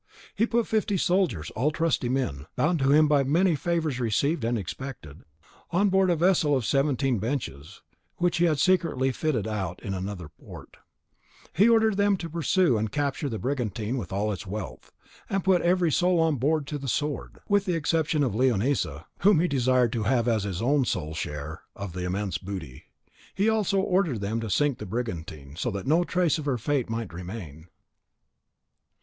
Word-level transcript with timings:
He 0.35 0.47
put 0.47 0.65
fifty 0.65 0.97
soldiers, 0.97 1.51
all 1.51 1.69
trusty 1.69 2.09
men, 2.09 2.47
bound 2.55 2.79
to 2.79 2.89
him 2.91 3.07
by 3.07 3.21
many 3.23 3.55
favours 3.55 3.99
received 3.99 4.43
and 4.43 4.57
expected, 4.57 5.21
on 5.69 5.89
board 5.89 6.09
a 6.09 6.15
vessel 6.15 6.57
of 6.57 6.65
seventeen 6.65 7.19
benches, 7.19 7.83
which 8.17 8.37
he 8.37 8.45
had 8.45 8.57
secretly 8.57 9.11
fitted 9.11 9.47
out 9.47 9.79
in 9.83 9.93
another 9.93 10.27
port; 10.29 10.77
and 11.43 11.49
he 11.63 11.69
ordered 11.69 11.97
them 11.97 12.17
to 12.17 12.31
pursue 12.31 12.79
and 12.79 12.91
capture 12.91 13.29
the 13.29 13.37
brigantine 13.37 13.95
with 13.95 14.11
all 14.11 14.31
its 14.33 14.47
wealth, 14.47 14.91
and 15.29 15.43
put 15.43 15.61
every 15.61 15.91
soul 15.91 16.19
on 16.19 16.37
board 16.37 16.65
to 16.65 16.79
the 16.79 16.87
sword, 16.87 17.37
with 17.47 17.65
the 17.65 17.75
exception 17.75 18.23
of 18.23 18.33
Leonisa, 18.33 19.05
whom 19.19 19.39
he 19.39 19.47
desired 19.47 19.93
to 19.93 20.01
have 20.01 20.27
as 20.27 20.45
his 20.45 20.63
own 20.63 20.83
sole 20.83 21.13
share 21.13 21.61
of 21.75 21.93
the 21.93 22.05
immense 22.05 22.39
booty. 22.39 22.85
He 23.35 23.47
also 23.49 23.77
ordered 23.79 24.19
them 24.19 24.39
to 24.39 24.49
sink 24.49 24.79
the 24.79 24.87
brigantine, 24.87 25.55
so 25.55 25.69
that 25.69 25.85
no 25.85 26.03
trace 26.03 26.39
of 26.39 26.45
her 26.45 26.57
fate 26.57 26.89
might 26.89 27.13
remain. 27.13 27.67